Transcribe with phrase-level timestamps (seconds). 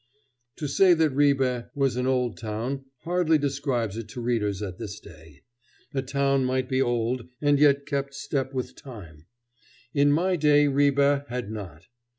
[0.57, 4.99] ]To say that Ribe was an old town hardly describes it to readers at this
[4.99, 5.43] day.
[5.93, 9.27] A town might be old and yet have kept step with time.
[9.93, 11.85] In my day Ribe had not.